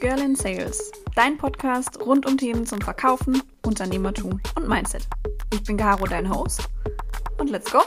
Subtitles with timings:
[0.00, 5.08] Girl in Sales, dein Podcast rund um Themen zum Verkaufen, Unternehmertum und Mindset.
[5.52, 6.68] Ich bin Caro, dein Host.
[7.38, 7.80] Und let's go!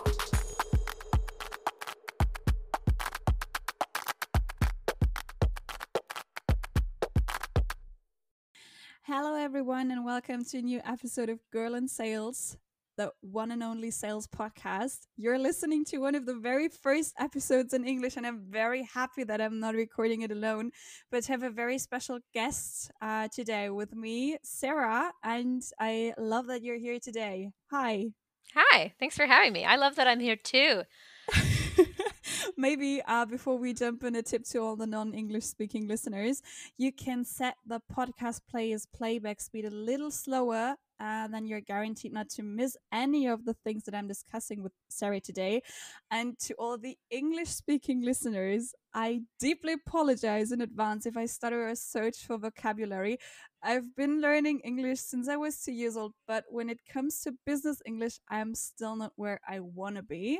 [9.04, 12.57] Hello, everyone, and welcome to a new episode of Girl in Sales
[13.02, 15.07] the one and only sales podcast.
[15.18, 19.23] You're listening to one of the very first episodes in English, and I'm very happy
[19.23, 20.71] that I'm not recording it alone,
[21.09, 25.11] but have a very special guest uh, today with me, Sarah.
[25.23, 27.50] And I love that you're here today.
[27.71, 28.09] Hi.
[28.56, 28.93] Hi.
[29.00, 29.65] Thanks for having me.
[29.65, 30.83] I love that I'm here too.
[32.58, 36.42] Maybe uh, before we jump in, a tip to all the non English speaking listeners
[36.78, 42.14] you can set the podcast player's playback speed a little slower uh, then you're guaranteed
[42.14, 45.64] not to miss any of the things that I'm discussing with Sarah today.
[46.11, 51.67] And to all the English speaking listeners, I deeply apologize in advance if I stutter
[51.67, 53.17] or search for vocabulary.
[53.64, 57.33] I've been learning English since I was two years old, but when it comes to
[57.48, 60.39] business English, I'm still not where I want to be.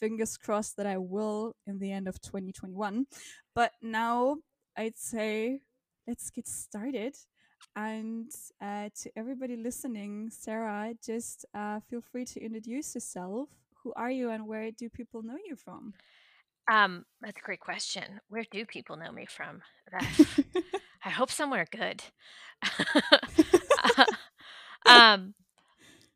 [0.00, 3.06] Fingers crossed that I will in the end of 2021.
[3.54, 4.38] But now
[4.76, 5.60] I'd say
[6.08, 7.14] let's get started.
[7.76, 8.30] And
[8.60, 13.48] uh, to everybody listening, Sarah, just uh, feel free to introduce yourself.
[13.82, 15.94] Who are you and where do people know you from?
[16.70, 18.20] Um, that's a great question.
[18.28, 19.62] Where do people know me from?
[21.04, 22.02] I hope somewhere good.
[24.86, 25.34] um,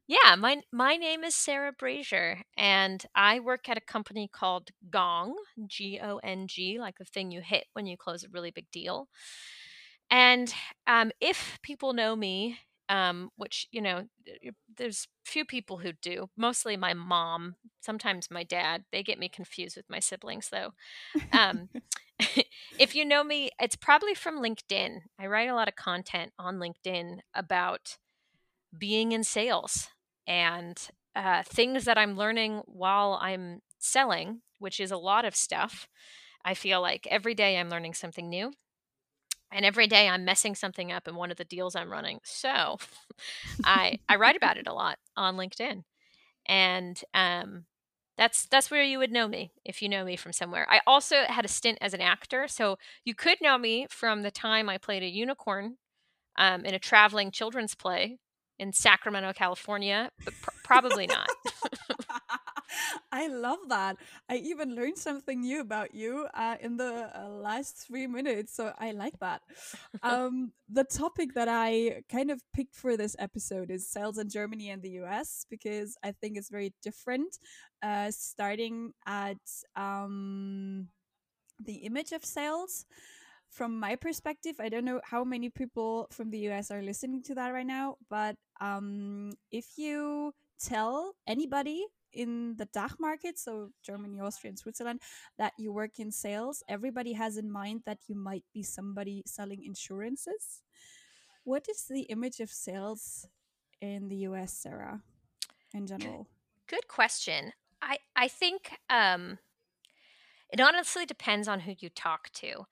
[0.07, 5.35] yeah, my my name is Sarah Brazier, and I work at a company called Gong,
[5.67, 8.71] G O N G, like the thing you hit when you close a really big
[8.71, 9.09] deal.
[10.11, 10.53] And
[10.87, 14.05] um, if people know me, um, which you know,
[14.77, 16.31] there's few people who do.
[16.37, 18.85] Mostly my mom, sometimes my dad.
[18.93, 20.73] They get me confused with my siblings, though.
[21.33, 21.69] Um,
[22.79, 25.01] if you know me, it's probably from LinkedIn.
[25.19, 27.97] I write a lot of content on LinkedIn about
[28.77, 29.89] being in sales
[30.27, 30.79] and
[31.15, 35.89] uh, things that I'm learning while I'm selling, which is a lot of stuff.
[36.45, 38.53] I feel like every day I'm learning something new
[39.53, 42.21] and every day i'm messing something up in one of the deals i'm running.
[42.25, 42.79] So
[43.65, 45.85] i i write about it a lot on linkedin
[46.47, 47.65] and um
[48.17, 50.67] that's that's where you would know me if you know me from somewhere.
[50.69, 54.31] I also had a stint as an actor so you could know me from the
[54.31, 55.77] time i played a unicorn
[56.37, 58.19] um, in a traveling children's play
[58.59, 61.29] in sacramento california but pr- probably not
[63.13, 63.97] I love that.
[64.29, 68.55] I even learned something new about you uh, in the uh, last three minutes.
[68.55, 69.43] So I like that.
[70.03, 74.71] um, the topic that I kind of picked for this episode is sales in Germany
[74.71, 77.39] and the US because I think it's very different.
[77.83, 79.39] Uh, starting at
[79.77, 80.89] um,
[81.65, 82.87] the image of sales.
[83.51, 87.35] From my perspective, I don't know how many people from the US are listening to
[87.37, 94.21] that right now, but um, if you tell anybody in the DACH market, so Germany,
[94.21, 95.01] Austria, and Switzerland,
[95.39, 99.65] that you work in sales, everybody has in mind that you might be somebody selling
[99.65, 100.63] insurances.
[101.45, 103.27] What is the image of sales
[103.81, 105.03] in the US, Sarah,
[105.73, 106.27] in general?
[106.67, 107.53] Good question.
[107.81, 109.39] I I think um,
[110.51, 112.67] it honestly depends on who you talk to.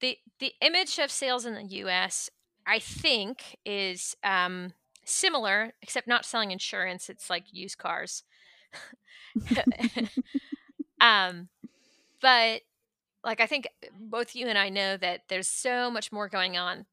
[0.00, 2.30] the The image of sales in the U.S.
[2.66, 4.74] I think is um,
[5.04, 7.08] similar, except not selling insurance.
[7.08, 8.22] It's like used cars.
[11.00, 11.48] um,
[12.20, 12.62] but
[13.24, 16.86] like I think both you and I know that there's so much more going on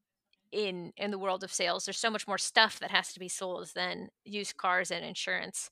[0.51, 1.85] in in the world of sales.
[1.85, 5.69] There's so much more stuff that has to be sold than used cars and insurance.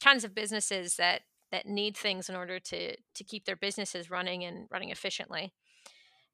[0.00, 4.44] Tons of businesses that that need things in order to to keep their businesses running
[4.44, 5.52] and running efficiently.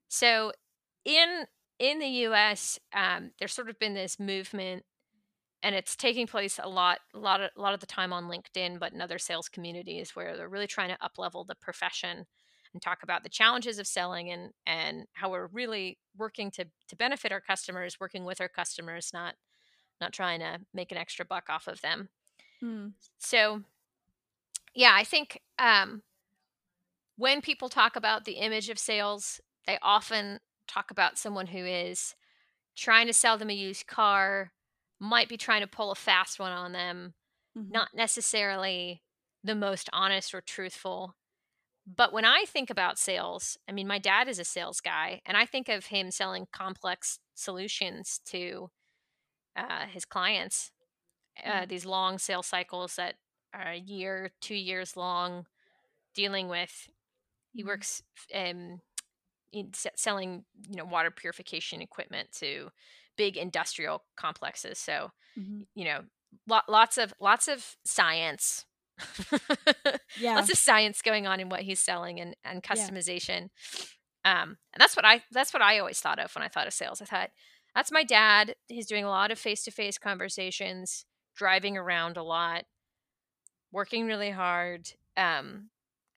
[0.08, 0.52] So
[1.04, 1.46] in
[1.78, 4.84] in the U.S., um, there's sort of been this movement
[5.62, 8.24] and it's taking place a lot a lot of a lot of the time on
[8.24, 12.26] linkedin but in other sales communities where they're really trying to up level the profession
[12.72, 16.96] and talk about the challenges of selling and and how we're really working to to
[16.96, 19.34] benefit our customers working with our customers not
[20.00, 22.08] not trying to make an extra buck off of them
[22.62, 22.92] mm.
[23.18, 23.62] so
[24.74, 26.02] yeah i think um
[27.16, 30.38] when people talk about the image of sales they often
[30.68, 32.14] talk about someone who is
[32.76, 34.52] trying to sell them a used car
[35.00, 37.14] might be trying to pull a fast one on them,
[37.56, 37.70] mm-hmm.
[37.70, 39.02] not necessarily
[39.44, 41.14] the most honest or truthful.
[41.86, 45.36] But when I think about sales, I mean, my dad is a sales guy, and
[45.36, 48.70] I think of him selling complex solutions to
[49.56, 50.72] uh, his clients.
[51.44, 51.68] Uh, mm-hmm.
[51.68, 53.16] these long sales cycles that
[53.52, 55.44] are a year, two years long,
[56.14, 56.88] dealing with.
[57.52, 57.68] He mm-hmm.
[57.68, 58.02] works
[58.34, 58.80] um,
[59.94, 62.70] selling you know water purification equipment to
[63.16, 64.78] big industrial complexes.
[64.78, 66.00] So hmm you know,
[66.48, 68.64] lo- lots of lots of science.
[70.14, 70.36] Yeah.
[70.36, 72.90] lots of science going on in what he's selling and, and Yeah.
[72.90, 73.48] customization.
[74.24, 76.72] Um, and that's what I that's what I always thought of when I thought of
[76.72, 77.00] sales.
[77.00, 77.30] I thought
[77.74, 78.54] that's my dad.
[78.68, 81.04] He's doing a lot of face to face conversations,
[81.36, 82.64] driving around a lot,
[83.72, 85.70] working really hard, um,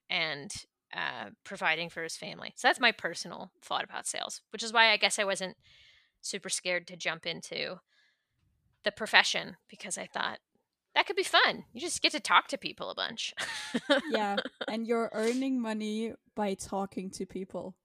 [0.10, 0.52] and
[0.96, 2.54] uh, providing for his family.
[2.56, 5.56] So that's my personal thought about sales, which is why I guess I wasn't
[6.22, 7.80] super scared to jump into
[8.84, 10.40] the profession because I thought
[10.96, 11.66] that could be fun.
[11.74, 13.34] You just get to talk to people a bunch.
[14.10, 14.38] Yeah.
[14.68, 17.76] And you're earning money by talking to people.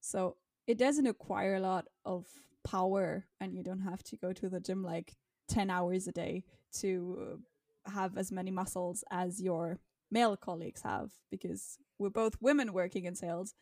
[0.00, 0.36] So
[0.66, 2.26] it doesn't require a lot of
[2.64, 5.16] power, and you don't have to go to the gym like
[5.48, 6.44] 10 hours a day
[6.80, 7.40] to
[7.86, 9.78] have as many muscles as your
[10.14, 13.54] male colleagues have because we're both women working in sales.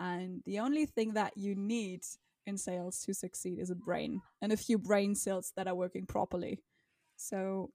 [0.00, 2.00] And the only thing that you need
[2.46, 6.06] in sales to succeed is a brain and a few brain cells that are working
[6.06, 6.62] properly.
[7.16, 7.70] So,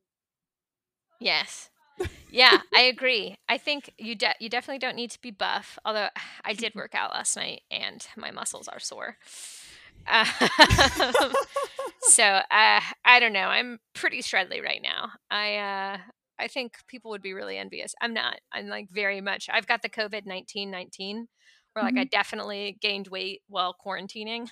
[1.19, 1.69] yes.
[2.31, 3.37] Yeah, I agree.
[3.47, 5.77] I think you de- you definitely don't need to be buff.
[5.85, 6.09] Although
[6.45, 9.17] I did work out last night and my muscles are sore.
[10.05, 10.25] Um,
[12.01, 13.47] so uh, I don't know.
[13.47, 15.11] I'm pretty shredly right now.
[15.31, 15.97] I uh,
[16.43, 17.95] I think people would be really envious.
[18.01, 18.39] I'm not.
[18.51, 19.49] I'm like very much.
[19.51, 21.27] I've got the COVID nineteen nineteen,
[21.73, 22.09] where like I Mhm.
[22.11, 24.49] definitely gained weight while quarantining.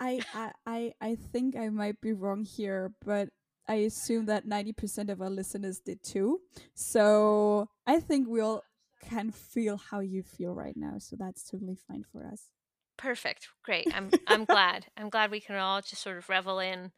[0.00, 3.28] I, I I I think I might be wrong here, but
[3.68, 6.40] I assume that 90% of our listeners did too.
[6.74, 8.64] So I think we all
[9.02, 10.98] can feel how you feel right now.
[10.98, 12.50] So that's totally fine for us.
[12.96, 13.48] Perfect.
[13.62, 13.88] Great.
[13.92, 14.86] I'm I'm glad.
[14.96, 16.92] I'm glad we can all just sort of revel in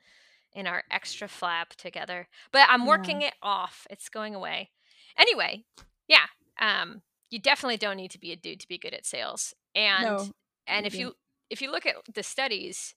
[0.56, 2.28] in our extra flap together.
[2.52, 2.86] But I'm Yeah.
[2.86, 3.86] working it off.
[3.90, 4.70] It's going away.
[5.18, 5.64] Anyway,
[6.08, 6.26] yeah.
[6.60, 9.54] Um you definitely don't need to be a dude to be good at sales.
[9.74, 10.32] And No,
[10.66, 10.98] and if do.
[10.98, 11.14] you
[11.50, 12.94] if you look at the studies,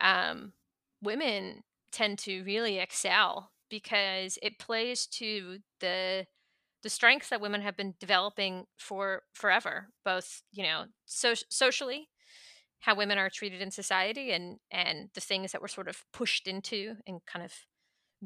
[0.00, 0.52] um
[1.02, 6.26] women tend to really excel because it plays to the
[6.82, 12.08] the strengths that women have been developing for forever both you know so, socially
[12.80, 16.46] how women are treated in society and and the things that we're sort of pushed
[16.48, 17.52] into and kind of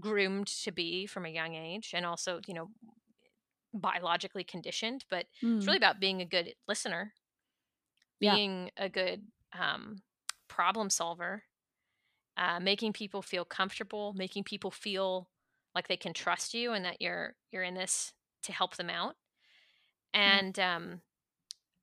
[0.00, 2.70] groomed to be from a young age and also you know
[3.73, 5.26] biologically conditioned but
[5.56, 7.14] it's Mm, really about being a good listener
[8.20, 8.38] yeah.
[8.38, 9.26] being a good
[9.58, 10.02] um,
[10.49, 11.44] problem solver
[12.37, 15.31] uh, making people feel comfortable making people feel
[15.75, 18.12] like they can trust you and that you're you're in this
[18.43, 19.17] to help them out
[20.25, 20.41] Yeah.
[20.43, 21.03] and um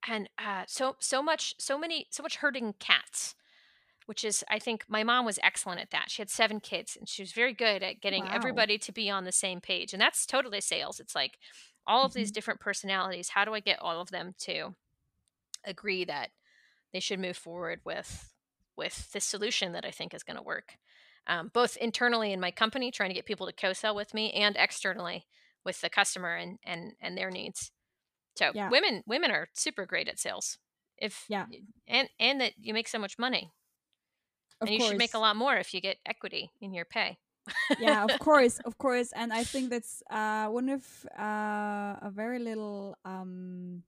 [0.06, 3.34] and uh so so much so many so much herding cats
[4.06, 6.10] which is i think my mom was excellent at that.
[6.10, 8.32] She had seven kids and she was very good at getting Wow.
[8.32, 11.00] everybody to be on the same page and that's totally sales.
[11.00, 11.38] It's like
[11.86, 14.74] all of these hmm different personalities how do i get all of them to
[15.64, 16.30] agree that
[16.92, 18.34] they should move forward with
[18.76, 20.76] with this solution that i think is going to work?
[21.26, 24.56] Um, both internally in my company trying to get people to co-sell with me and
[24.56, 25.26] externally
[25.64, 27.72] with the customer and and and their needs
[28.38, 28.70] so Yeah.
[28.70, 30.58] women women are super great at sales
[30.96, 31.46] if Yeah.
[31.86, 33.50] and and that you make so much money.
[34.60, 37.18] Of and you should make a lot more if you get equity in your pay.
[37.78, 40.82] Yeah of course of course and i think that's uh one of
[41.18, 43.82] uh a very little um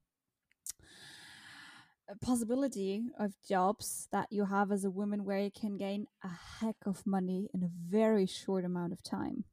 [2.20, 6.76] possibility of jobs that you have as a woman where you can gain a heck
[6.86, 9.44] of money in a very short amount of time.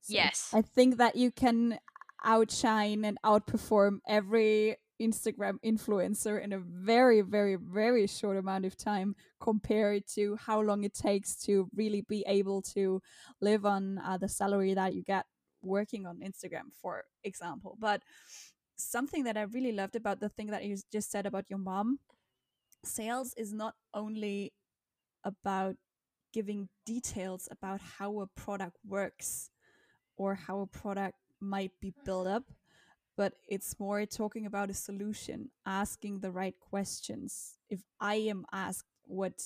[0.00, 0.50] So yes.
[0.52, 1.78] I think that you can
[2.24, 9.16] outshine and outperform every instagram influencer in a very very very short amount of time
[9.40, 13.00] compared to how long it takes to really be able to
[13.40, 15.24] live on uh, the salary that you get
[15.62, 17.76] working on instagram for example.
[17.78, 18.02] But
[18.76, 21.98] something that i really loved about the thing that you just said about your mom
[22.82, 24.52] sales is not only
[25.24, 25.76] about
[26.32, 29.50] giving details about how a product works
[30.16, 32.44] or how a product might be built up,
[33.16, 37.56] but it's more talking about a solution, asking the right questions.
[37.68, 39.40] If I am asked what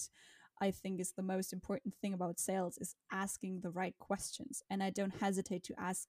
[0.61, 4.83] I think is the most important thing about sales is asking the right questions, and
[4.83, 6.09] I don't hesitate to ask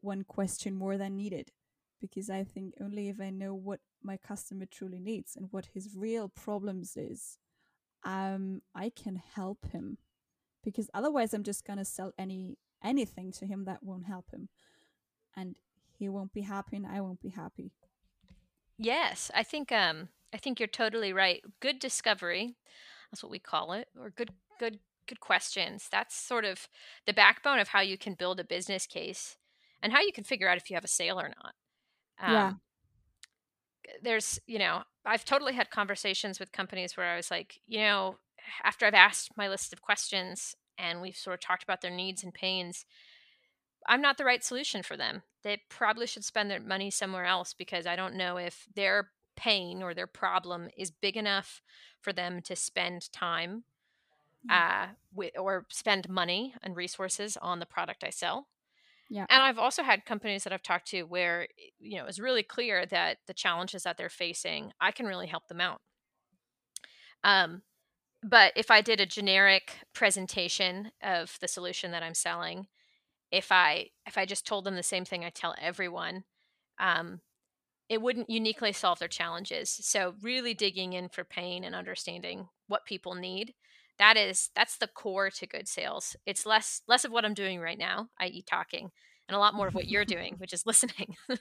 [0.00, 1.50] one question more than needed
[2.00, 5.96] because I think only if I know what my customer truly needs and what his
[5.96, 7.38] real problems is,
[8.04, 9.98] um, I can help him.
[10.64, 14.48] Because otherwise, I'm just gonna sell any anything to him that won't help him,
[15.36, 15.56] and
[15.92, 17.72] he won't be happy, and I won't be happy.
[18.78, 22.56] yes i think um i think you're totally right good discovery
[23.10, 26.68] that's what we call it or good good good questions that's sort of
[27.06, 29.36] the backbone of how you can build a business case
[29.82, 31.54] and how you can figure out if you have a sale or not
[32.26, 32.52] Yeah.
[32.52, 32.60] um
[34.02, 38.16] there's, you know, I've totally had conversations with companies where I was like, you know,
[38.62, 42.22] after I've asked my list of questions and we've sort of talked about their needs
[42.22, 42.84] and pains,
[43.88, 45.22] I'm not the right solution for them.
[45.42, 49.82] They probably should spend their money somewhere else because I don't know if their pain
[49.82, 51.62] or their problem is big enough
[52.00, 53.64] for them to spend time
[54.44, 54.88] Yeah.
[54.90, 58.48] uh, with, or spend money and resources on the product I sell.
[59.10, 59.26] Yeah.
[59.30, 62.84] And I've also had companies that I've talked to where you know it's really clear
[62.86, 65.80] that the challenges that they're facing, I can really help them out.
[67.24, 67.62] Um,
[68.22, 72.68] but if I did a generic presentation of the solution that I'm selling,
[73.30, 76.24] if I if I just told them the same thing I tell everyone,
[76.78, 77.20] um,
[77.88, 79.70] it wouldn't uniquely solve their challenges.
[79.82, 83.54] So really digging in for pain and understanding what people need.
[83.98, 86.16] That is that's the core to good sales.
[86.26, 88.42] It's less less of what I'm doing right now, i.e.
[88.42, 88.90] talking,
[89.28, 91.16] and a lot more of what you're doing, which is listening.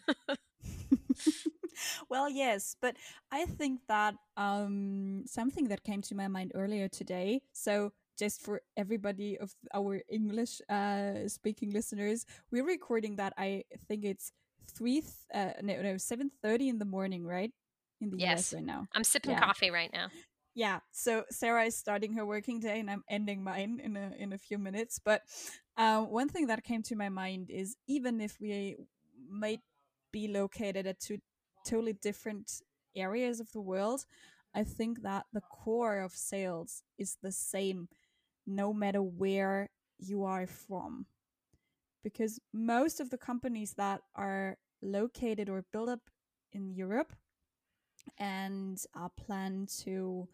[2.10, 2.96] well, yes, but
[3.32, 7.42] I think that um, something that came to my mind earlier today.
[7.54, 13.34] So, just for everybody of our English uh, speaking listeners, we're recording that.
[13.38, 14.32] I think it's
[14.74, 17.52] three, uh, no, no, seven thirty in the morning, right?
[18.02, 18.88] In the US right now.
[18.96, 19.40] I'm sipping Yeah.
[19.40, 20.08] coffee right now.
[20.56, 24.34] yeah so sarah is starting her working day and i'm ending mine in a in
[24.34, 25.22] a few minutes but
[25.78, 28.76] um, one thing that came to my mind is even if we
[29.30, 29.62] might
[30.12, 31.18] be located at two
[31.66, 32.62] totally different
[32.96, 34.06] areas of the world
[34.56, 37.88] i think that the core of sales is the same
[38.48, 41.06] no matter where you are from
[42.04, 46.10] because most of the companies that are located or built up
[46.54, 47.14] in europe
[48.18, 50.28] and are planned to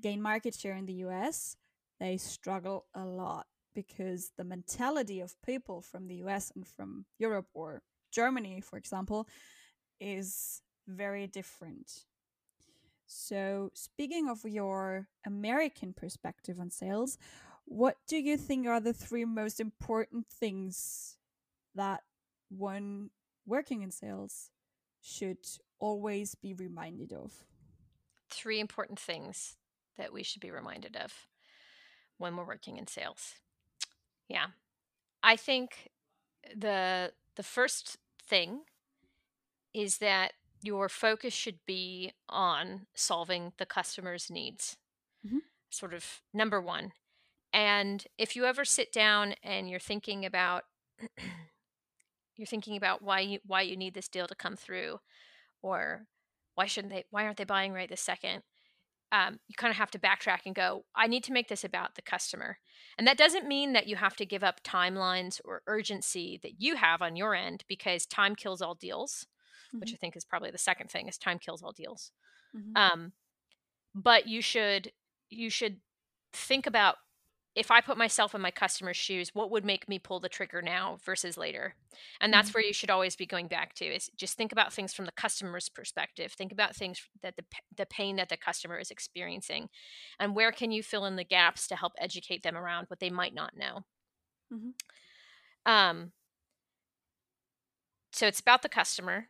[0.00, 1.56] gain market share in the US,
[2.00, 7.46] they struggle a lot because the mentality of people from the US and from Europe
[7.54, 9.28] or Germany, for example,
[10.00, 12.04] is very different.
[13.06, 17.18] So, speaking of your American perspective on sales,
[17.66, 21.16] what do you think are the three most important things
[21.74, 22.02] that
[22.48, 23.10] one
[23.46, 24.50] working in sales
[25.00, 25.38] should
[25.78, 27.32] always be reminded of?
[28.30, 29.56] Three important things
[29.96, 31.12] that we should be reminded of
[32.18, 33.34] when we're working in sales.
[34.28, 34.46] Yeah.
[35.22, 35.90] I think
[36.54, 38.60] the the first thing
[39.72, 40.32] is that
[40.64, 44.78] your focus should be on solving the customer's needs.
[45.26, 45.40] Mhm.
[45.70, 46.92] Sort of number 1.
[47.52, 50.64] And if you ever sit down and you're thinking about
[52.36, 54.98] you're thinking about why you why you need this deal to come through
[55.62, 56.06] or
[56.54, 58.42] why shouldn't they why aren't they buying right this second
[59.12, 61.94] um, you kind of have to backtrack and go i need to make this about
[61.94, 62.58] the customer
[62.98, 66.76] and that doesn't mean that you have to give up timelines or urgency that you
[66.76, 69.26] have on your end because time kills all deals
[69.80, 72.12] which i think is probably the second thing is time kills all deals
[72.52, 72.74] Mhm.
[72.76, 73.12] um,
[73.94, 74.92] but you should
[75.30, 75.80] you should
[76.32, 76.96] think about
[77.54, 80.60] if I put myself in my customer's shoes, what would make me pull the trigger
[80.60, 81.76] now versus later?
[82.20, 82.54] And that's Mhm.
[82.54, 85.12] where you should always be going back to is just think about things from the
[85.12, 86.32] customer's perspective.
[86.32, 87.44] Think about things that the
[87.76, 89.68] the pain that the customer is experiencing
[90.18, 93.10] and where can you fill in the gaps to help educate them around what they
[93.10, 93.84] might not know.
[94.50, 94.74] Mhm.
[95.66, 96.12] Um
[98.12, 99.28] so it's about the customer.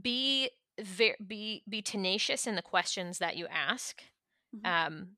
[0.00, 4.02] Be ver- be be tenacious in the questions that you ask.
[4.54, 4.66] Mhm.
[4.66, 5.16] Um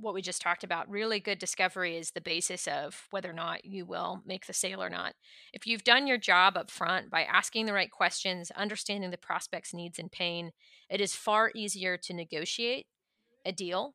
[0.00, 3.64] what we just talked about really good discovery is the basis of whether or not
[3.64, 5.14] you will make the sale or not
[5.52, 9.74] if you've done your job up front by asking the right questions understanding the prospect's
[9.74, 10.52] needs and pain
[10.90, 12.86] it is far easier to negotiate
[13.46, 13.94] a deal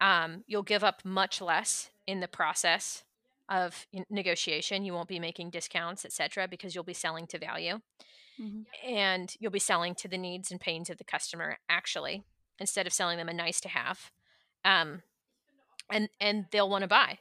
[0.00, 3.04] um, you'll give up much less in the process
[3.48, 7.78] of negotiation you won't be making discounts etc because you'll be selling to value
[8.38, 8.66] Mhm.
[8.84, 12.24] and you'll be selling to the needs and pains of the customer actually
[12.58, 14.10] instead of selling them a nice to have
[14.64, 15.02] um,
[15.90, 17.18] and and they'll want to buy.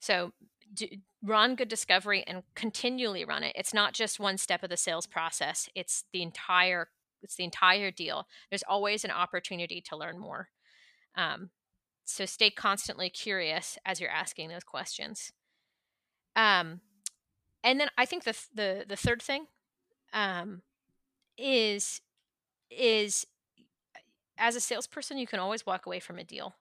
[0.00, 0.32] So
[0.74, 0.86] do,
[1.22, 3.52] run good discovery and continually run it.
[3.56, 5.68] It's not just one step of the sales process.
[5.74, 6.88] It's the entire
[7.22, 8.26] it's the entire deal.
[8.50, 10.48] There's always an opportunity to learn more.
[11.16, 11.50] Um,
[12.04, 15.32] so stay constantly curious as you're asking those questions.
[16.36, 16.80] Um,
[17.64, 19.46] and then i think the the the third thing
[20.12, 20.62] um,
[21.38, 22.00] is
[22.70, 23.26] is
[24.38, 26.54] as a salesperson you can always walk away from a deal.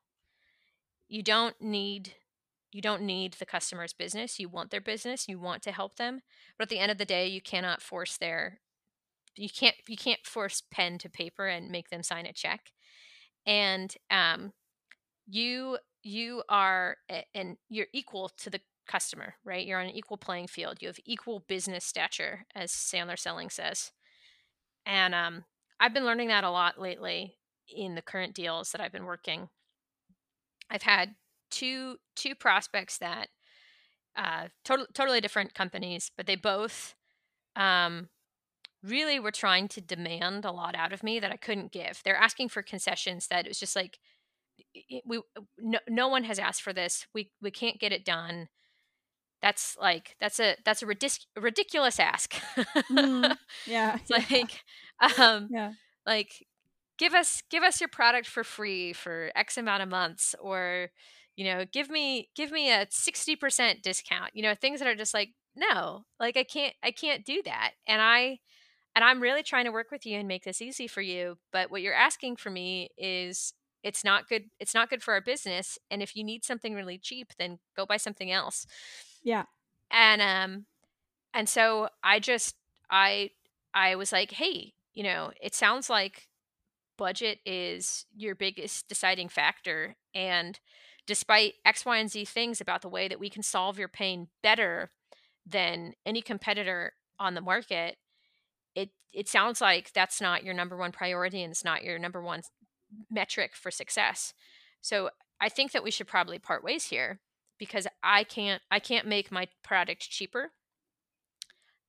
[1.07, 2.15] You don't need
[2.71, 4.39] you don't need the customer's business.
[4.39, 5.27] You want their business.
[5.27, 6.21] You want to help them.
[6.57, 8.59] But at the end of the day you cannot force their
[9.35, 12.71] you can't you can't force pen to paper and make them sign a check.
[13.45, 14.53] And um
[15.27, 16.97] you you are
[17.35, 20.99] and you're equal to the customer right you're on an equal playing field you have
[21.05, 23.91] equal business stature as sandler selling says
[24.85, 25.45] And um,
[25.79, 27.35] I've been learning that a lot lately
[27.69, 29.49] in the current deals that I've been working.
[30.69, 31.15] I've had
[31.49, 33.27] two two prospects that
[34.15, 36.95] uh, total, totally different companies, but they both
[37.55, 38.09] um,
[38.83, 42.01] really were trying to demand a lot out of me that I couldn't give.
[42.05, 43.99] They're asking for concessions that it was just like
[45.05, 45.21] we
[45.59, 47.07] no, no one has asked for this.
[47.13, 48.47] We we can't get it done.
[49.41, 52.35] That's like that's a that's a ridic- ridiculous ask.
[52.91, 54.63] Mm, yeah, yeah, like
[55.17, 55.73] um yeah,
[56.05, 56.45] like
[56.97, 60.89] give us give us your product for free for x amount of months or
[61.35, 65.13] you know give me give me a 60% discount you know things that are just
[65.13, 67.71] like no like i can't i can't do that.
[67.87, 68.39] And i
[68.95, 71.71] and i'm really trying to work with you and make this easy for you but
[71.71, 75.77] what you're asking for me is it's not good it's not good for our business
[75.89, 78.65] and if you need something really cheap then go buy something else
[79.23, 79.43] yeah,
[79.91, 80.65] and um
[81.33, 82.55] and so i just
[82.89, 83.29] i
[83.73, 86.27] i was like hey you know it sounds like
[86.97, 90.59] budget is your biggest deciding factor and
[91.07, 94.27] despite x y and z things about the way that we can solve your pain
[94.43, 94.89] better
[95.45, 97.97] than any competitor on the market
[98.75, 102.21] it it sounds like that's not your number one priority and it's not your number
[102.21, 102.41] one
[103.09, 104.33] metric for success.
[104.81, 105.09] So
[105.39, 107.19] i think that we should probably part ways here
[107.61, 110.49] because i can't i can't make my product cheaper.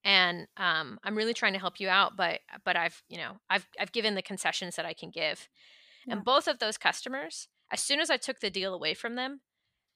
[0.04, 3.66] And um, i'm really trying to help you out but but i've you know i've
[3.80, 5.48] i've given the concessions that i can give.
[6.06, 6.14] Yeah.
[6.14, 9.40] and both of those customers as soon as i took the deal away from them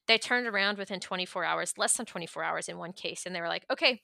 [0.08, 3.40] they turned around within 24 hours less than 24 hours in one case and they
[3.40, 4.02] were like okay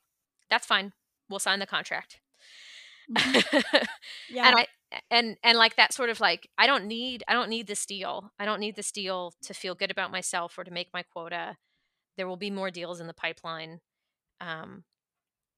[0.50, 0.92] that's fine.
[1.30, 2.20] We'll sign the contract
[4.28, 4.66] yeah, and i
[5.10, 8.30] and and like that sort of like i don't need i don't need this deal
[8.38, 11.56] i don't need this deal to feel good about myself or to make my quota.
[12.16, 13.80] There will be more deals in the pipeline.
[14.40, 14.84] Um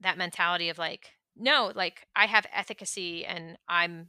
[0.00, 4.09] that mentality of like no like i have efficacy and i'm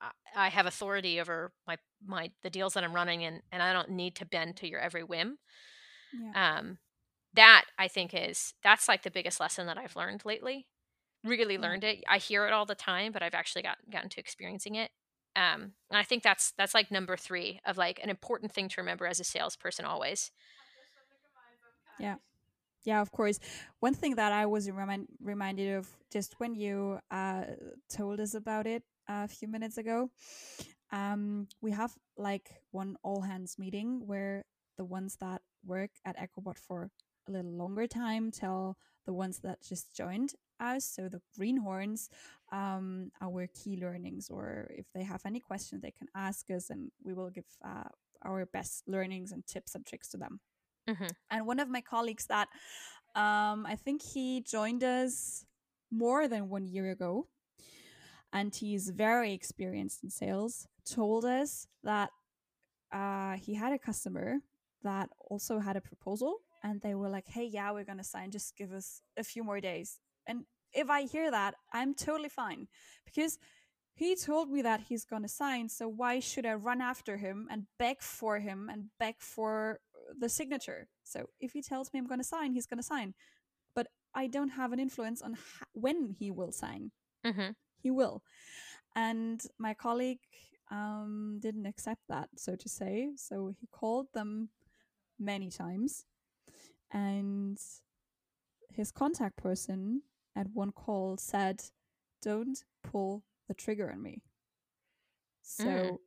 [0.00, 3.72] I- i have authority over my my the deals that i'm running and and i
[3.72, 5.38] don't need to bend to your every whim.
[6.12, 6.78] Yeah, um
[7.34, 10.66] that i think is that's like the biggest lesson that i've learned lately
[11.26, 14.20] really learned it i hear it all the time but i've actually got gotten to
[14.20, 14.90] experiencing it
[15.36, 18.80] um and i think that's that's like number three of like an important thing to
[18.80, 20.30] remember as a salesperson always
[21.98, 22.16] Yeah.
[22.84, 23.40] Yeah, of course.
[23.80, 27.44] One thing that I was remind, reminded of just when you uh,
[27.90, 30.10] told us about it a few minutes ago,
[30.92, 34.44] um, we have like one all hands meeting where
[34.78, 36.90] the ones that work at EchoBot for
[37.28, 42.08] a little longer time tell the ones that just joined us, so the greenhorns,
[42.52, 46.90] um, our key learnings, or if they have any questions, they can ask us, and
[47.04, 47.88] we will give uh,
[48.22, 50.40] our best learnings and tips and tricks to them
[50.88, 52.48] hmm and one of my colleagues that
[53.14, 55.44] um, I think he joined us
[55.90, 57.26] more than one year ago,
[58.32, 60.66] and he's very experienced in sales.
[60.84, 62.10] Told us that
[62.92, 64.38] uh, he had a customer
[64.82, 68.30] that also had a proposal, and they were like, "Hey, yeah, we're gonna sign.
[68.30, 72.68] Just give us a few more days." And if I hear that, I'm totally fine
[73.04, 73.38] because
[73.94, 75.68] he told me that he's gonna sign.
[75.68, 79.80] So why should I run after him and beg for him and beg for
[80.18, 80.88] the signature?
[81.04, 83.14] So if he tells me I'm gonna sign, he's gonna sign.
[83.74, 86.92] But I don't have an influence on h- when he will sign.
[87.24, 87.50] hmm
[87.82, 88.22] He will.
[88.94, 90.20] And my colleague
[90.70, 93.10] um, didn't accept that, so to say.
[93.16, 94.50] So he called them
[95.18, 96.04] many times.
[96.92, 97.58] And
[98.72, 100.02] his contact person
[100.36, 101.62] at one call said,
[102.22, 104.22] Don't pull the trigger on me.
[105.60, 105.64] Mm.
[105.64, 106.00] So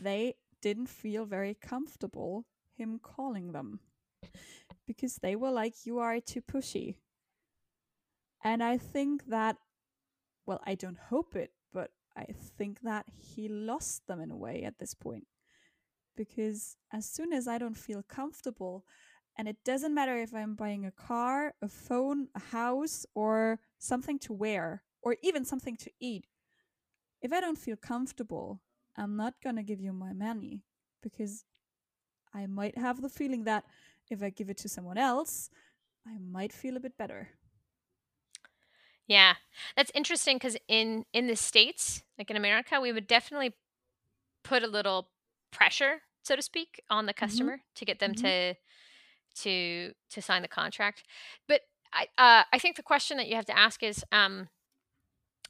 [0.00, 3.80] they didn't feel very comfortable him calling them
[4.86, 6.96] because they were like, You are too pushy.
[8.44, 9.56] And I think that,
[10.46, 12.26] well, I don't hope it, but I
[12.58, 15.26] think that he lost them in a way at this point.
[16.16, 18.84] Because as soon as I don't feel comfortable,
[19.38, 24.18] and it doesn't matter if I'm buying a car, a phone, a house, or something
[24.20, 26.26] to wear, or even something to eat,
[27.22, 28.62] if I don't feel comfortable,
[28.96, 30.64] I'm not going to give you my money
[31.02, 31.44] because
[32.34, 33.64] I might have the feeling that
[34.10, 35.50] if I give it to someone else,
[36.06, 37.30] I might feel a bit better.
[39.06, 39.34] Yeah,
[39.76, 43.54] that's interesting because in in the states, like in America, we would definitely
[44.44, 45.10] put a little
[45.52, 47.48] pressure, so to speak, on the Mm-hmm.
[47.48, 48.16] customer to get them Mhm.
[48.16, 48.54] to
[49.36, 51.04] to to sign the contract.
[51.48, 54.48] But I uh, I think the question that you have to ask is um,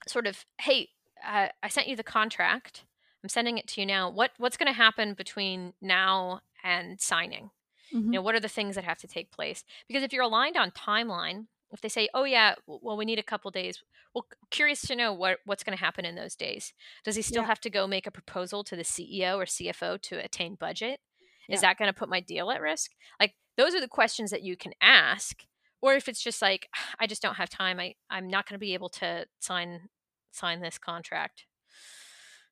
[0.07, 0.89] sort of, hey,
[1.27, 2.85] uh, I sent you the contract.
[3.23, 4.11] I'm sending it to you now.
[4.11, 7.51] What what's going to happen between now and signing?
[7.95, 8.05] Mhm.
[8.07, 9.65] You know, what are the things that have to take place?
[9.87, 13.23] Because if you're aligned on timeline if they say, "Oh yeah, well we need a
[13.23, 13.83] couple days,"
[14.15, 16.75] well, curious to know what what's going to happen in those days.
[17.03, 17.47] Does he still Yeah.
[17.47, 21.01] have to go make a proposal to the CEO or CFO to attain budget?
[21.49, 21.55] Yeah.
[21.55, 22.91] Is that going to put my deal at risk?
[23.19, 25.47] Like those are the questions that you can ask.
[25.83, 26.69] Or if it's just like
[26.99, 29.89] I just don't have time, I I'm not going to be able to sign
[30.31, 31.45] sign this contract.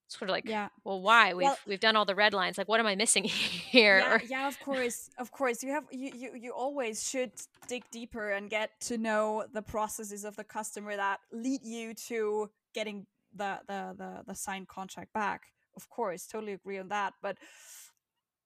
[0.05, 0.69] it's Sort of like, Yeah.
[0.85, 1.33] well, why?
[1.33, 2.59] We've Well- we've done all the red lines.
[2.59, 3.25] Like, what am I missing
[3.75, 3.99] here?
[4.01, 5.63] yeah, yeah, of course, of course.
[5.63, 7.33] You have you, you you always should
[7.69, 12.51] dig deeper and get to know the processes of the customer that lead you to
[12.75, 15.43] getting the the the, the signed contract back.
[15.77, 17.15] Of course, totally agree on that.
[17.23, 17.39] But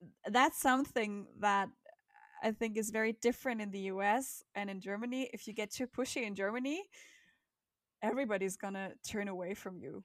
[0.02, 1.68] uh, that's something that
[2.44, 5.30] I think is very different in the US and in Germany.
[5.32, 6.84] If you get too pushy in Germany,
[8.02, 10.04] everybody's gonna turn away from you.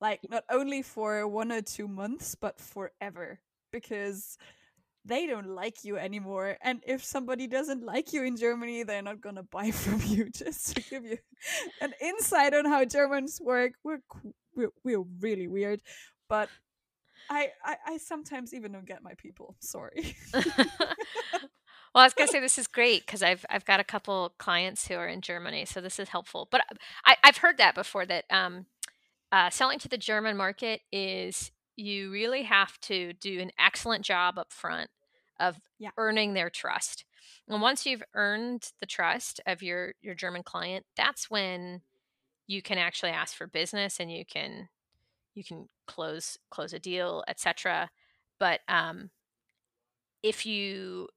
[0.00, 3.40] Like not only for one or two months, but forever.
[3.72, 4.38] Because
[5.04, 6.56] they don't like you anymore.
[6.62, 10.30] And if somebody doesn't like you in Germany, they're not gonna buy from you.
[10.30, 11.18] Just to give you
[11.80, 14.00] an insight on how Germans work, we're
[14.54, 15.82] we're, we're really weird.
[16.28, 16.50] But
[17.30, 19.56] I, I I sometimes even don't get my people.
[19.60, 20.16] Sorry.
[21.96, 24.86] well, I was gonna say this is great because I've I've got a couple clients
[24.86, 26.46] who are in Germany, so this is helpful.
[26.50, 26.60] But
[27.06, 28.66] I, I've heard that before that um,
[29.32, 34.38] uh, selling to the German market is you really have to do an excellent job
[34.38, 34.90] up front
[35.40, 35.88] of Yeah.
[35.96, 37.06] earning their trust.
[37.48, 41.80] And once you've earned the trust of your your German client, that's when
[42.46, 44.68] you can actually ask for business and you can
[45.34, 47.88] you can close close a deal, etc.
[48.38, 49.08] But um,
[50.22, 51.08] if you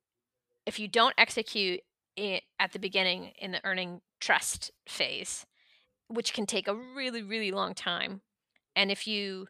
[0.70, 1.82] if you don't execute
[2.16, 5.46] it at the beginning in the earning trust phase,
[6.08, 8.22] which can take a really really long time,
[8.76, 9.48] and if you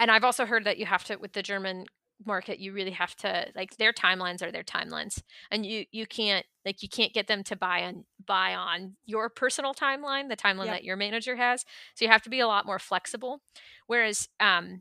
[0.00, 1.84] and I've also heard that you have to with the German
[2.24, 6.46] market you really have to like their timelines are their timelines and you you can't
[6.64, 10.64] like you can't get them to buy on buy on your personal timeline the timeline
[10.64, 10.74] Yep.
[10.76, 13.42] that your manager has so you have to be a lot more flexible
[13.86, 14.80] whereas um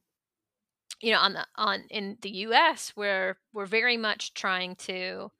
[1.05, 5.31] you know on the on in the US where we're we're very much trying to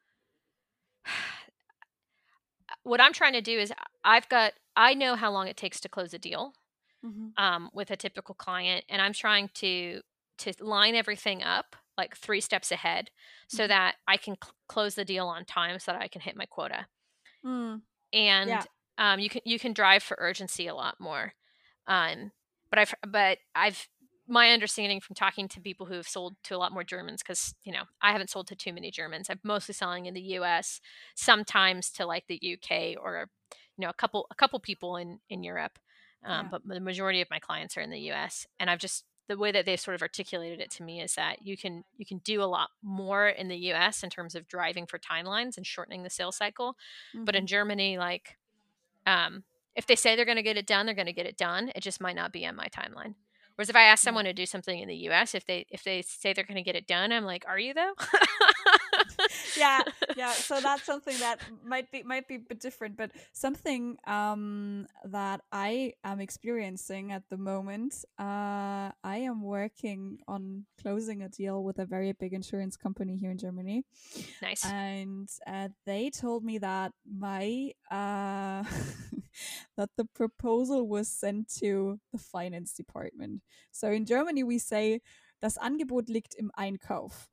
[2.83, 3.73] what I'm trying to do is
[4.03, 6.53] I've got I know how long it takes to close a deal
[7.03, 7.35] Mhm.
[7.37, 10.01] um, with a typical client, and I'm trying to
[10.39, 13.11] to line everything up like three steps ahead,
[13.47, 13.67] so Mhm.
[13.67, 16.45] that I can cl- close the deal on time, so that I can hit my
[16.47, 16.87] quota.
[17.43, 17.83] Mm.
[18.13, 18.67] And Yeah.
[18.97, 21.33] um, you can you can drive for urgency a lot more.
[21.87, 22.31] Um,
[22.69, 23.87] but I've but I've
[24.27, 27.53] my understanding from talking to people who have sold to a lot more Germans, because
[27.63, 29.29] you know I haven't sold to too many Germans.
[29.29, 30.81] I'm mostly selling in the U.S.,
[31.15, 32.95] sometimes to like the U.K.
[33.01, 33.29] or
[33.77, 35.79] you know a couple a couple people in in Europe.
[36.23, 36.49] Um, Yeah.
[36.51, 38.47] But the majority of my clients are in the U.S.
[38.59, 41.41] And I've just the way that they've sort of articulated it to me is that
[41.43, 44.03] you can you can do a lot more in the U.S.
[44.03, 46.75] in terms of driving for timelines and shortening the sales cycle.
[47.25, 47.39] But Mhm.
[47.39, 48.37] in Germany, like
[49.05, 49.43] um,
[49.75, 51.71] if they say they're going to get it done, they're going to get it done.
[51.75, 53.15] It just might not be on my timeline.
[53.55, 56.01] Whereas if I ask someone to do something in the U.S., if they if they
[56.01, 57.93] say they're going to get it done, I'm like, are you though?
[59.57, 59.81] yeah
[60.15, 64.87] yeah so that's something that might be might be a bit different but something um
[65.03, 71.63] that i am experiencing at the moment uh i am working on closing a deal
[71.63, 73.85] with a very big insurance company here in germany
[74.41, 74.65] nice.
[74.65, 78.63] and uh, they told me that my uh
[79.77, 83.41] that the proposal was sent to the finance department.
[83.71, 85.01] So in germany we say
[85.41, 87.27] das angebot liegt im einkauf.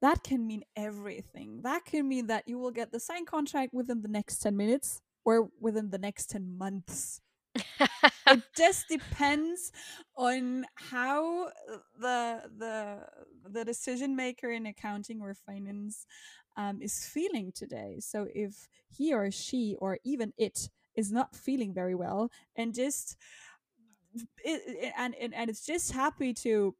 [0.00, 1.62] That can mean everything.
[1.62, 5.00] That can mean that you will get the signed contract within the next 10 minutes
[5.24, 7.20] or within the next 10 months.
[8.26, 9.72] It just depends
[10.16, 11.50] on how
[11.98, 13.06] the the
[13.48, 16.06] the decision maker in accounting or finance
[16.56, 17.98] um, is feeling today.
[18.00, 23.16] So if he or she or even it is not feeling very well and just
[24.44, 26.74] it, and, and and it's just happy to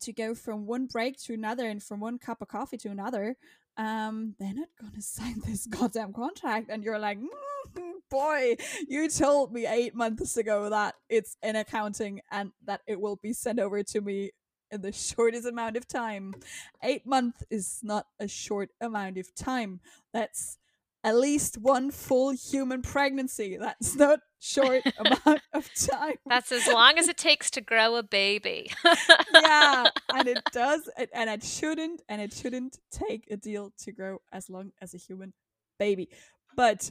[0.00, 3.36] to go from one break to another and from one cup of coffee to another
[3.76, 6.68] um they're not gonna sign this goddamn contract.
[6.70, 8.56] And you're like "Mm, boy
[8.88, 13.32] you told me eight months ago that it's in accounting and that it will be
[13.32, 14.32] sent over to me
[14.70, 16.34] in the shortest amount of time.
[16.82, 19.80] Eight months is not a short amount of time.
[20.12, 20.58] That's
[21.02, 23.56] at least one full human pregnancy.
[23.58, 26.16] That's not short amount of time.
[26.26, 28.70] That's as long as it takes to grow a baby.
[29.34, 34.18] yeah and it does and it shouldn't and it shouldn't take a deal to grow
[34.32, 35.32] as long as a human
[35.78, 36.08] baby.
[36.56, 36.90] But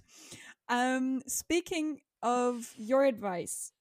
[0.67, 3.71] um speaking of your advice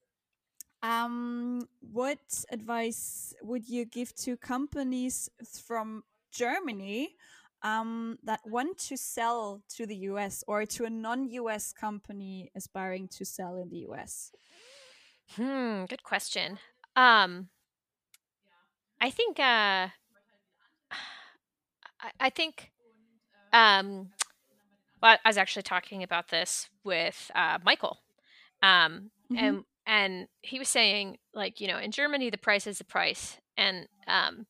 [0.82, 2.18] um what
[2.50, 5.28] advice would you give to companies
[5.66, 7.16] from germany
[7.62, 13.08] um, that want to sell to the US or to a non US company aspiring
[13.08, 14.32] to sell in the US?
[15.36, 16.58] Hmm, good question.
[16.96, 17.48] Um,
[19.00, 19.88] I think uh,
[22.00, 22.70] I, I think
[23.52, 24.10] um,
[25.02, 27.98] well, I was actually talking about this with uh, Michael,
[28.62, 29.38] um, Mhm.
[29.38, 33.38] and and he was saying like you know in Germany the price is the price,
[33.56, 34.46] and um,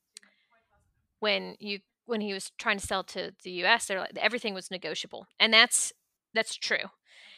[1.21, 4.71] when you when he was trying to sell to the U.S., they're like everything was
[4.71, 5.93] negotiable, and that's
[6.35, 6.87] that's true.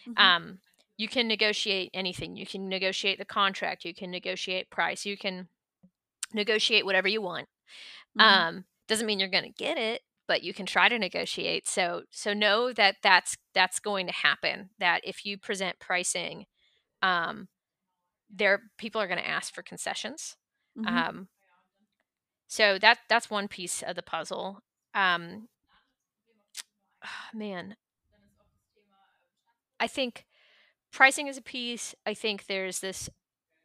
[0.07, 0.33] Mhm.
[0.37, 0.61] Um,
[0.99, 2.37] you can negotiate anything.
[2.37, 3.85] You can negotiate the contract.
[3.85, 5.07] You can negotiate price.
[5.07, 5.49] You can
[6.33, 7.49] negotiate whatever you want.
[8.17, 8.23] Mhm.
[8.25, 11.69] Um, doesn't mean you're going to get it, but you can try to negotiate.
[11.69, 14.71] So so know that that's that's going to happen.
[14.79, 16.47] That if you present pricing,
[17.03, 17.49] um,
[18.31, 20.37] there people are going to ask for concessions.
[20.77, 21.07] Mhm.
[21.09, 21.29] Um,
[22.51, 24.61] so that that's one piece of the puzzle.
[24.95, 25.49] Um,
[27.35, 27.77] man,
[29.79, 30.27] I think
[30.93, 31.95] pricing is a piece.
[32.07, 33.11] I think there's this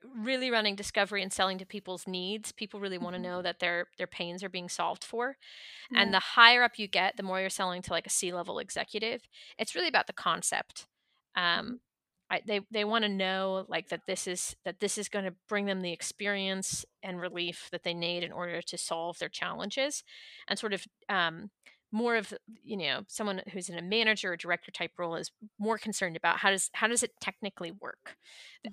[0.03, 2.51] really running discovery and selling to people's needs.
[2.51, 3.23] People really want to Mhm.
[3.23, 5.37] know that their their pains are being solved for.
[5.89, 6.01] Yeah.
[6.01, 8.59] And the higher up you get, the more you're selling to like a C level
[8.59, 9.23] executive.
[9.57, 10.87] It's really about the concept.
[11.35, 11.81] Um,
[12.29, 15.35] I, they they want to know like that this is that this is going to
[15.47, 20.03] bring them the experience and relief that they need in order to solve their challenges,
[20.47, 21.51] and sort of um,
[21.91, 22.33] more of
[22.63, 26.37] you know someone who's in a manager or director type role is more concerned about
[26.39, 28.17] how does how does it technically work,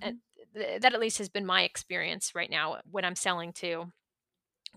[0.01, 0.21] and Mhm.
[0.55, 3.93] th- that at least has been my experience right now when I'm selling to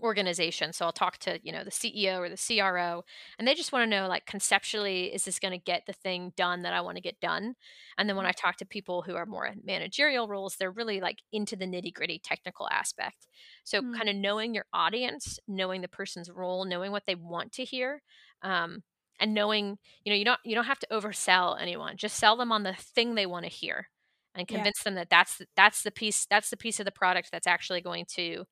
[0.02, 0.72] organization.
[0.72, 3.04] So I'll talk to, you know, the CEO or the CRO
[3.38, 6.32] and they just want to know like conceptually is this going to get the thing
[6.36, 7.54] done that I want to get done?
[7.98, 11.00] And then when I talk to people who are more in managerial roles, they're really
[11.00, 13.26] like into the nitty-gritty technical aspect.
[13.64, 13.96] So Hmm.
[13.96, 18.02] kind of knowing your audience, knowing the person's role, knowing what they want to hear,
[18.42, 18.82] um,
[19.18, 21.96] and knowing, you know, you don't you don't have to oversell anyone.
[21.96, 23.88] Just sell them on the thing they want to hear
[24.34, 24.66] and Yeah.
[24.66, 27.46] convince them that that's the- that's the piece that's the piece of the product that's
[27.46, 28.44] actually going to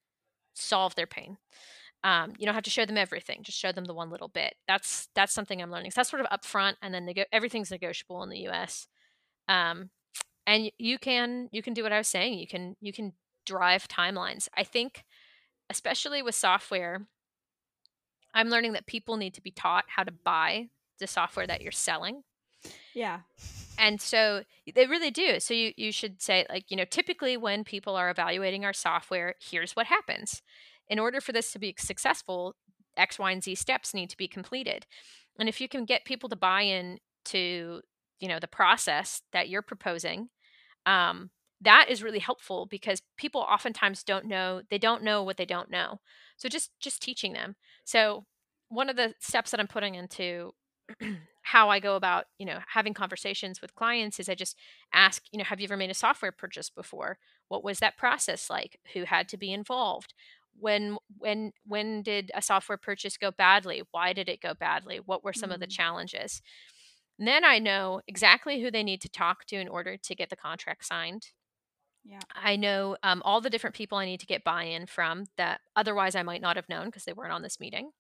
[0.55, 1.39] solve their pain.
[2.03, 4.55] Um, you don't have to show them everything; just show them the one little bit.
[4.69, 5.91] That's that's something I'm learning.
[5.93, 8.87] So that's sort of upfront, and then nego- everything's negotiable in the U.S.
[9.49, 9.91] Um,
[10.47, 12.39] and you can you can do what I was saying.
[12.39, 13.15] You can you can
[13.47, 14.49] drive timelines.
[14.57, 15.05] I think,
[15.71, 17.07] especially with software,
[18.35, 21.73] I'm learning that people need to be taught how to buy the software that you're
[21.73, 22.23] selling
[22.95, 23.21] Yeah.
[23.79, 25.41] And so they really do.
[25.41, 29.35] So you you should say like you know typically when people are evaluating our software
[29.41, 30.43] here's what happens.
[30.89, 32.57] In order for this to be successful
[32.97, 34.87] x y and z steps need to be completed.
[35.39, 37.81] And if you can get people to buy in to
[38.21, 40.29] you know the process that you're proposing
[40.87, 45.47] um, that is really helpful because people oftentimes don't know they don't know what they
[45.47, 46.01] don't know.
[46.37, 47.57] So just just teaching them.
[47.85, 48.27] So
[48.69, 50.53] one of the steps that i'm putting into
[51.45, 54.57] how i go about you know having conversations with clients is i just
[54.93, 58.51] ask you know have you ever made a software purchase before what was that process
[58.51, 60.15] like who had to be involved
[60.59, 65.25] when when when did a software purchase go badly why did it go badly what
[65.25, 65.69] were some of the Mm.
[65.69, 66.43] challenges
[67.19, 70.31] and then I know exactly who they need to talk to in order to get
[70.31, 71.29] the contract signed.
[72.05, 72.25] Yeah.
[72.35, 75.61] I know um, all the different people I need to get buy in from that
[75.77, 77.93] otherwise I might not have known because they weren't on this meeting.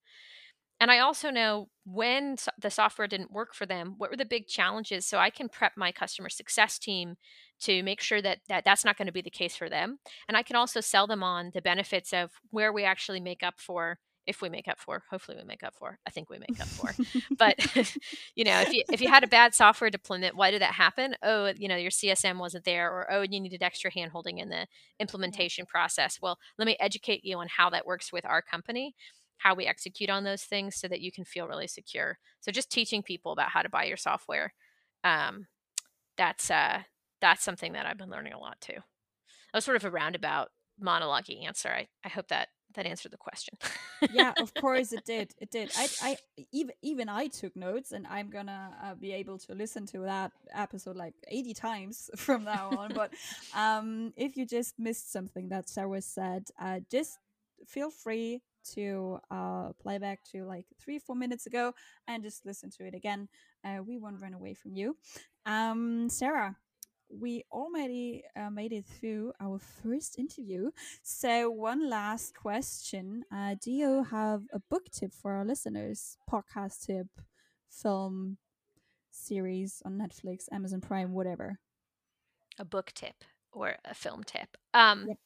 [0.85, 4.27] And I also know when so- the software didn't work for them, what were the
[4.27, 5.07] big challenges?
[5.07, 7.16] So I can prep my customer success team
[7.61, 9.99] to make sure that, that that's not going to be the case for them.
[10.29, 13.55] And I can also sell them on the benefits of where we actually make up
[13.57, 16.59] for if we make up for hopefully we make up for i think we make
[16.59, 16.90] up for.
[17.38, 17.59] But
[18.35, 21.14] you know if you if you had a bad software deployment why did that happen?
[21.23, 24.49] Oh you know your csm wasn't there or oh you needed extra hand holding in
[24.49, 24.66] the
[24.99, 26.18] implementation process.
[26.23, 28.94] Well let me educate you on how that works with our company
[29.38, 32.70] how we execute on those things so that you can feel really secure so just
[32.70, 34.55] teaching people about how to buy your software
[35.03, 35.47] um,
[36.16, 36.81] that's uh
[37.20, 40.49] that's something that i've been learning a lot too that was sort of a roundabout
[40.79, 43.57] monologue answer I, I hope that that answered the question
[44.12, 45.35] yeah, of course it did.
[45.40, 45.70] It did.
[45.77, 46.16] I, I
[46.53, 50.33] even even I took notes, and I'm gonna uh, be able to listen to that
[50.53, 52.92] episode like 80 times from now on.
[52.94, 53.12] but
[53.55, 57.18] um, if you just missed something that Sarah said, uh, just
[57.66, 58.42] feel free
[58.74, 61.72] to uh, play back to like three, four minutes ago
[62.07, 63.29] and just listen to it again.
[63.64, 64.96] Uh, we won't run away from you.
[65.46, 66.57] Um, Sarah,
[67.11, 70.70] we already uh, made it through our first interview.
[71.03, 76.16] So, one last question uh, Do you have a book tip for our listeners?
[76.31, 77.07] Podcast tip,
[77.70, 78.38] film,
[79.11, 81.59] series on Netflix, Amazon Prime, whatever.
[82.59, 85.18] a book tip or a film tip um Yep.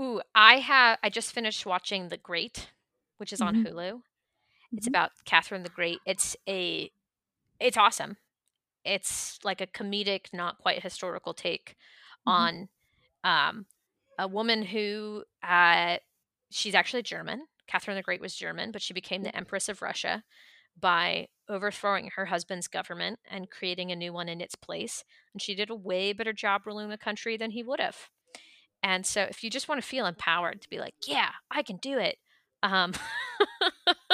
[0.00, 2.70] Ooh i have i just finished watching the great
[3.18, 3.64] which is on Mhm.
[3.64, 4.02] hulu
[4.76, 6.00] It's about Catherine the Great.
[6.06, 6.90] It's a
[7.60, 8.18] it's awesome.
[8.84, 11.76] It's like a comedic, not quite historical take
[12.26, 12.48] Mhm.
[12.48, 12.68] on
[13.24, 13.66] um,
[14.18, 15.98] a woman who uh,
[16.50, 17.46] she's actually German.
[17.68, 20.24] Catherine the Great was German, but she became the Empress of Russia
[20.80, 25.04] by overthrowing her husband's government and creating a new one in its place.
[25.34, 28.10] And she did a way better job ruling the country than he would have.
[28.82, 31.76] And so, if you just want to feel empowered to be like, yeah, I can
[31.78, 32.18] do it,
[32.62, 32.94] um,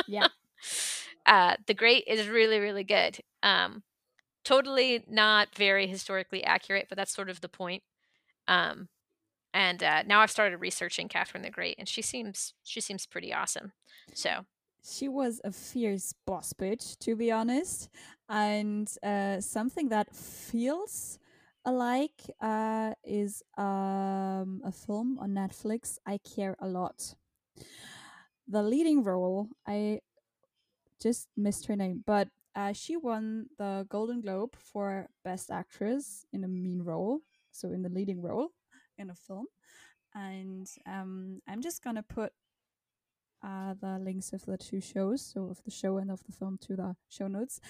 [0.07, 0.29] Yeah.
[1.27, 3.21] uh, The Great is really, really good.
[3.43, 3.83] Um,
[4.45, 7.83] totally not very historically accurate, but that's sort of the point.
[8.49, 8.89] Um,
[9.55, 13.33] and uh, now I've started researching Catherine the Great, and she seems she seems pretty
[13.33, 13.73] awesome.
[14.13, 14.47] So
[14.85, 17.89] She was a fierce boss bitch, to be honest.
[18.29, 21.19] And uh, something that feels
[21.65, 27.15] alike uh, is um, a film on Netflix I care a lot.
[28.47, 30.01] The leading role, I
[31.01, 36.45] just missed her name, but uh, she won the Golden Globe for Best Actress in
[36.45, 38.51] a mean role, so in the leading role
[38.99, 39.47] in a film.
[40.15, 42.33] And um, I'm just gonna put
[43.43, 46.59] uh, the links of the two shows, so of the show and of the film,
[46.63, 47.61] to the show notes,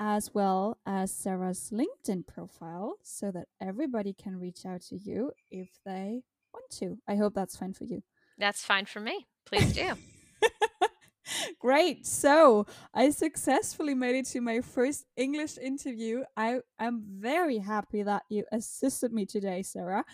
[0.00, 5.68] as well as Sarah's LinkedIn profile, so that everybody can reach out to you if
[5.84, 6.98] they want to.
[7.06, 8.02] I hope that's fine for you.
[8.38, 9.26] that's fine for me.
[9.44, 9.92] Please do.
[11.60, 12.06] Great.
[12.06, 16.24] So I successfully made it to my first English interview.
[16.36, 20.04] I am very happy that you assisted me today, Sarah.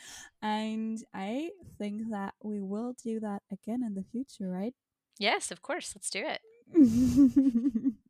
[0.43, 4.75] And I think that we will do that again in the future, right?
[5.19, 5.95] yes, of course.
[5.95, 6.41] Let's do it.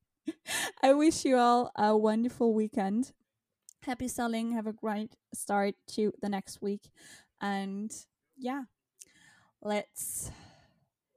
[0.82, 3.12] I wish you all a wonderful weekend.
[3.82, 4.52] Happy selling.
[4.52, 6.90] Have a great start to the next week.
[7.40, 7.92] And
[8.36, 8.62] yeah,
[9.62, 10.30] let's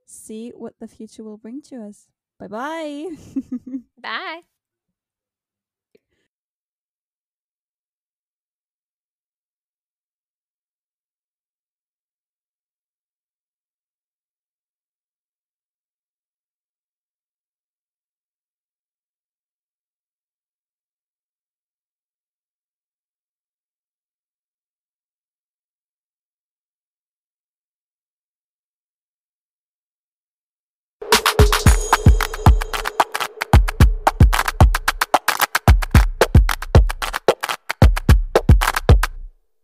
[0.06, 2.08] see what the future will bring to us.
[2.38, 3.06] Bye bye.
[4.00, 4.59] Bye.